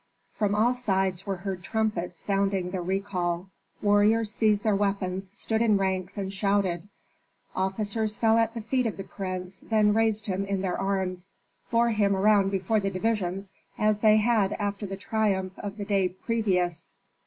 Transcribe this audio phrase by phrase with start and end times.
[0.33, 3.51] From all sides were heard trumpets sounding the recall.
[3.83, 6.89] Warriors seized their weapons, stood in ranks and shouted.
[7.55, 11.29] Officers fell at the feet of the prince, then raised him in their arms,
[11.69, 16.09] bore him around before the divisions, as they had after the triumph of the day
[16.09, 16.93] previous.